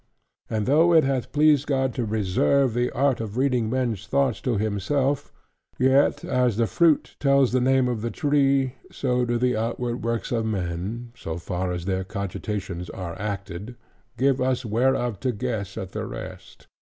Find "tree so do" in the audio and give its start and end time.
8.09-9.37